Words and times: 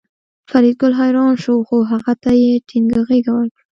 فریدګل 0.49 0.93
حیران 0.99 1.33
شو 1.43 1.55
خو 1.67 1.77
هغه 1.91 2.13
ته 2.23 2.31
یې 2.41 2.51
ټینګه 2.67 3.01
غېږه 3.07 3.31
ورکړه 3.35 3.63